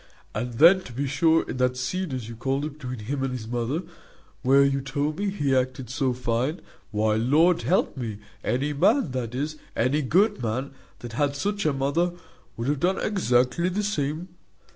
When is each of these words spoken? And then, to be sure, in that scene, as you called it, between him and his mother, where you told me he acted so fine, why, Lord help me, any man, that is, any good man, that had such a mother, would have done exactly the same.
And 0.33 0.53
then, 0.55 0.81
to 0.85 0.93
be 0.93 1.05
sure, 1.05 1.47
in 1.47 1.57
that 1.57 1.77
scene, 1.77 2.11
as 2.11 2.27
you 2.27 2.35
called 2.35 2.65
it, 2.65 2.79
between 2.79 3.05
him 3.05 3.21
and 3.21 3.31
his 3.31 3.47
mother, 3.47 3.83
where 4.41 4.63
you 4.65 4.81
told 4.81 5.19
me 5.19 5.29
he 5.29 5.55
acted 5.55 5.91
so 5.91 6.11
fine, 6.11 6.61
why, 6.89 7.17
Lord 7.17 7.61
help 7.61 7.95
me, 7.95 8.17
any 8.43 8.73
man, 8.73 9.11
that 9.11 9.35
is, 9.35 9.57
any 9.75 10.01
good 10.01 10.41
man, 10.41 10.71
that 11.01 11.13
had 11.13 11.35
such 11.35 11.67
a 11.67 11.71
mother, 11.73 12.13
would 12.57 12.67
have 12.67 12.79
done 12.79 12.97
exactly 12.99 13.69
the 13.69 13.83
same. 13.83 14.29